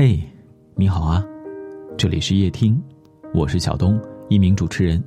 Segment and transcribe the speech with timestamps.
[0.00, 0.22] 嘿，
[0.76, 1.26] 你好啊，
[1.96, 2.80] 这里是夜听，
[3.34, 5.02] 我是小东，一名主持人，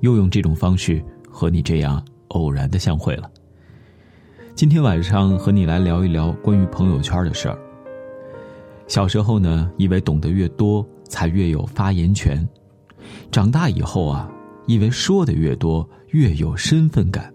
[0.00, 3.30] 又用这种方式和你这样偶然的相会了。
[4.54, 7.58] 今天晚上和你来聊一聊关于朋友圈的事儿。
[8.86, 12.46] 小时候呢，以为懂得越多才越有发言权；
[13.32, 14.30] 长大以后啊，
[14.66, 17.32] 以为说的越多越有身份感。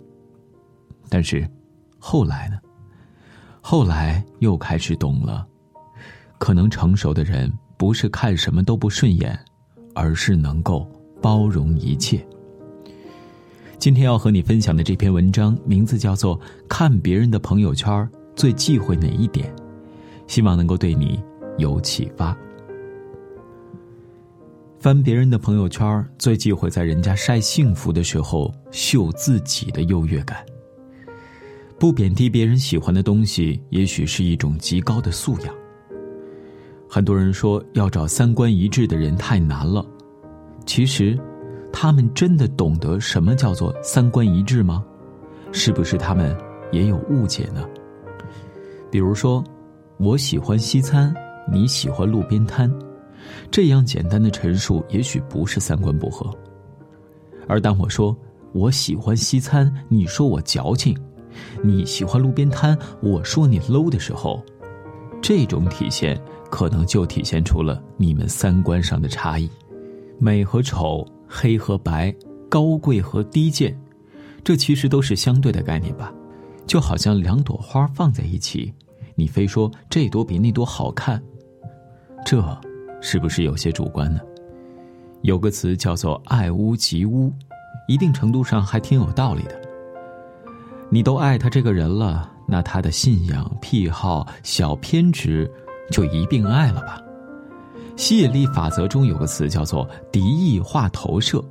[1.10, 1.50] 但是，
[1.98, 2.60] 后来呢？
[3.60, 5.48] 后来又开始懂了，
[6.38, 9.38] 可能成熟的人不是看什么都不顺眼，
[9.94, 10.90] 而是能够
[11.22, 12.26] 包容一切。
[13.78, 19.54] 今天要和你分享的这篇文章名字叫做《看别人的朋友圈最忌讳哪一点》，
[20.28, 21.22] 希望能够对你
[21.58, 22.36] 有启发。
[24.80, 30.46] 翻别人的朋友圈最忌讳在人家晒幸福的时候秀自己的优越感。
[31.78, 35.54] 不贬低别人喜欢的东西，也许是一种极高的素养。
[36.96, 39.86] 很多人说要找三观一致的人太难了，
[40.66, 41.20] 其实。
[41.74, 44.82] 他们真的懂得什么叫做三观一致吗？
[45.52, 46.34] 是不是他们
[46.72, 47.68] 也有误解呢？
[48.90, 49.44] 比如说，
[49.98, 51.14] 我喜欢西餐，
[51.52, 52.74] 你喜欢路边摊，
[53.52, 56.34] 这样简单的陈述也许不是三观不合。
[57.46, 58.16] 而当我说
[58.54, 60.96] 我喜欢西餐，你说我矫情；
[61.62, 64.42] 你喜欢路边摊，我说你 low 的时候，
[65.22, 66.18] 这种体现
[66.56, 69.50] 可能就体现出了你们三观上的差异，
[70.18, 71.06] 美和丑。
[71.28, 72.16] 黑和白，
[72.48, 73.78] 高贵和低贱，
[74.42, 76.14] 这其实都是相对的概念吧？
[76.66, 78.72] 就好像两朵花放在一起，
[79.16, 81.22] 你非说这朵比那朵好看，
[82.24, 82.42] 这
[83.02, 84.22] 是不是有些主观呢？
[85.24, 87.34] 有个词叫做“爱屋及乌”，
[87.90, 89.60] 一定程度上还挺有道理的。
[90.90, 95.52] 你都爱他这个人了，那他的信仰、癖好、小偏执，
[95.92, 97.02] 就一并爱了吧？
[97.96, 101.44] 吸引力法则中有个词叫做“敌意化投射”，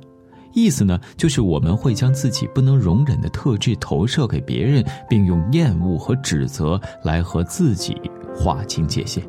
[0.53, 7.99] 意思呢就是我们会将自己不能容忍的特质投射给别人，并用厌恶和指责来和自己
[8.35, 9.23] 划清界限。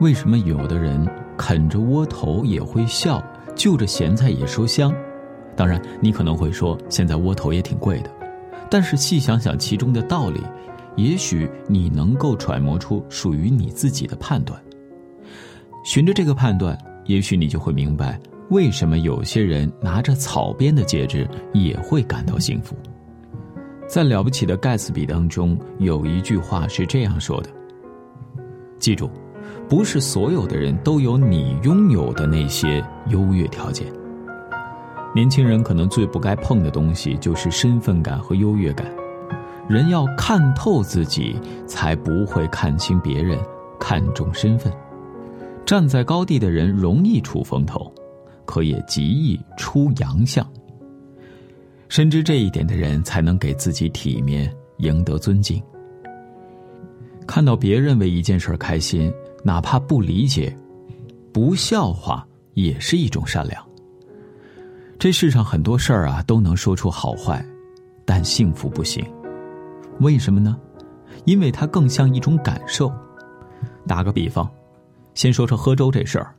[0.00, 3.22] 为什么有的人啃着窝头也会笑，
[3.54, 4.92] 就着咸菜也说香？
[5.54, 8.10] 当然，你可能会说现在窝头也挺贵的，
[8.68, 10.40] 但是细想想其中的道理，
[10.96, 14.60] 也许你能够揣摩出属于你自己的判断。
[15.84, 18.20] 循着这个判断，也许你就会明白，
[18.50, 22.76] 为什么有些人拿着草编的戒指也会感到幸福。
[23.88, 27.50] 在《了不起的盖茨比》当中，有一句话是这样说的
[28.78, 29.10] ：“记住，
[29.68, 33.86] 不是所有的人都有你拥有的那些优越条件。”
[35.14, 38.86] 年轻人可能最不该碰的东西就是身份感和优越感。
[39.68, 41.36] 人要看透自己，
[41.66, 43.38] 才不会看清别人，
[43.78, 44.72] 看重身份。
[45.64, 47.90] 站在高地的人容易出风头，
[48.44, 50.46] 可也极易出洋相。
[51.88, 55.62] 深知这一点的人，才能给自己体面，赢得尊敬。
[57.26, 59.12] 看到别人为一件事开心，
[59.44, 60.54] 哪怕不理解、
[61.32, 63.64] 不笑话，也是一种善良。
[64.98, 67.44] 这世上很多事儿啊，都能说出好坏，
[68.04, 69.04] 但幸福不行。
[70.00, 70.56] 为什么呢？
[71.24, 72.92] 因为它更像一种感受。
[73.86, 74.48] 打个比方。
[75.14, 76.34] 先说说喝粥这事儿，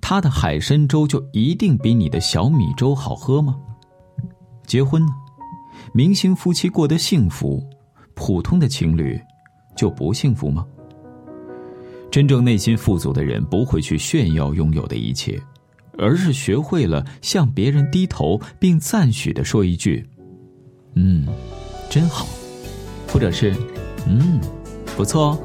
[0.00, 3.54] 他的海参粥就一定比你的小米粥好喝吗？
[4.66, 5.12] 结婚呢，
[5.92, 7.62] 明星夫妻过得幸福，
[8.14, 9.20] 普通的情侣
[9.76, 10.66] 就不幸福吗？
[12.10, 15.38] 真正内心富足的人不会去炫耀拥有的一切，
[15.98, 20.08] 而是学会了向别人低头，并赞许的说一句
[20.96, 21.28] ：“嗯，
[21.90, 22.26] 真好。”
[23.08, 23.54] 或者是
[24.06, 24.40] “嗯，
[24.96, 25.38] 不错哦。”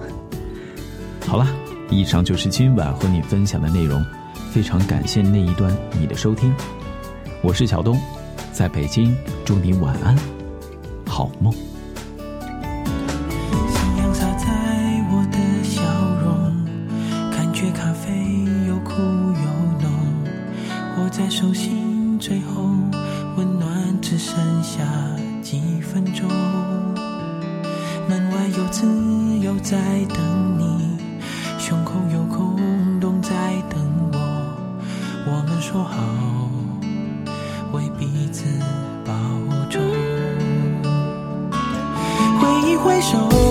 [1.28, 1.48] 好了。
[1.90, 4.04] 以上就是今晚和你分享的内容，
[4.52, 6.52] 非常感谢那一段你的收听，
[7.44, 8.00] 我是小东，
[8.52, 9.16] 在北京，
[9.46, 10.18] 祝你晚安，
[11.06, 11.54] 好梦。
[11.54, 11.60] 夕
[14.00, 14.48] 阳洒在
[15.12, 15.84] 我的笑
[16.24, 16.66] 容，
[17.30, 18.10] 感觉咖啡
[18.68, 19.46] 又苦又
[19.80, 19.92] 浓，
[20.98, 22.64] 握在手心，最后
[23.38, 23.70] 温暖
[24.02, 24.82] 只剩下
[25.44, 26.28] 几分钟，
[28.58, 28.86] 有自
[29.40, 29.78] 由在
[30.10, 30.98] 等你。
[31.58, 33.30] 胸口有空洞在
[33.70, 33.80] 等
[34.12, 34.20] 我，
[35.26, 35.98] 我们说好
[37.72, 38.46] 为彼此
[39.06, 39.14] 保
[39.70, 39.82] 重。
[42.40, 43.43] 挥一挥手。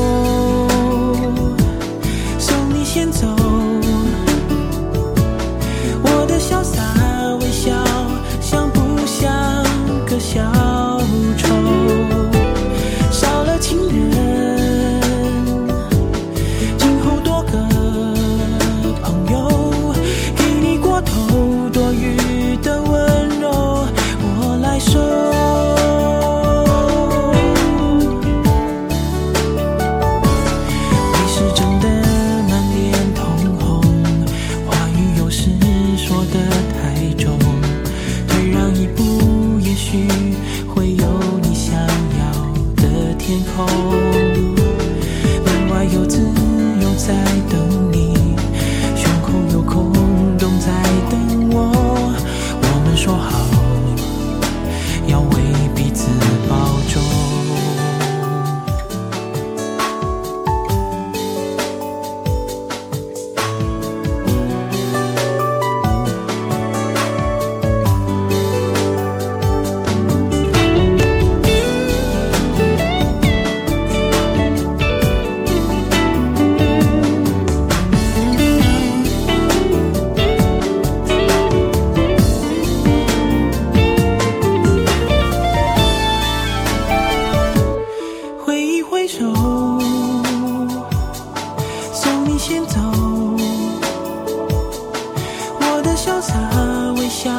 [97.12, 97.38] 笑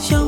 [0.00, 0.23] 笑。